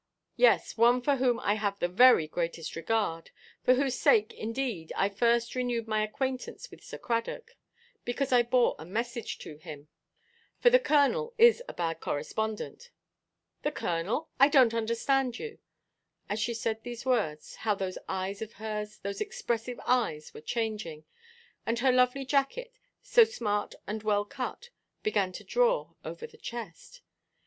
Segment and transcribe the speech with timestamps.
[0.35, 3.29] "Yes, one for whom I have the very greatest regard.
[3.63, 7.51] For whose sake, indeed, I first renewed my acquaintance with Sir Cradock,
[8.03, 9.89] because I bore a message to him;
[10.59, 12.89] for the Colonel is a bad correspondent."
[13.61, 14.29] "The Colonel!
[14.39, 15.59] I donʼt understand you."
[16.29, 21.03] As she said these words, how those eyes of hers, those expressive eyes, were changing!
[21.63, 22.73] And her lovely jacket,
[23.03, 24.71] so smart and well cut,
[25.03, 27.03] began to "draw" over the chest.